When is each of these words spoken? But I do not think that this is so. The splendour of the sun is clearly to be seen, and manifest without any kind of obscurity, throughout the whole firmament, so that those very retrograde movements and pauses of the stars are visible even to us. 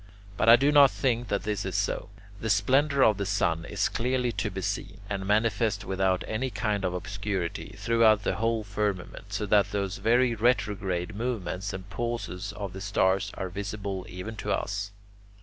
But 0.35 0.49
I 0.49 0.55
do 0.55 0.71
not 0.71 0.89
think 0.89 1.27
that 1.27 1.43
this 1.43 1.63
is 1.63 1.75
so. 1.75 2.09
The 2.39 2.49
splendour 2.49 3.03
of 3.03 3.17
the 3.19 3.25
sun 3.27 3.65
is 3.65 3.87
clearly 3.87 4.31
to 4.31 4.49
be 4.49 4.61
seen, 4.61 4.99
and 5.07 5.27
manifest 5.27 5.85
without 5.85 6.23
any 6.27 6.49
kind 6.49 6.83
of 6.83 6.95
obscurity, 6.95 7.75
throughout 7.77 8.23
the 8.23 8.37
whole 8.37 8.63
firmament, 8.63 9.31
so 9.31 9.45
that 9.45 9.71
those 9.71 9.97
very 9.97 10.33
retrograde 10.33 11.13
movements 11.15 11.71
and 11.71 11.87
pauses 11.91 12.51
of 12.53 12.73
the 12.73 12.81
stars 12.81 13.29
are 13.35 13.49
visible 13.49 14.03
even 14.09 14.35
to 14.37 14.51
us. 14.51 14.89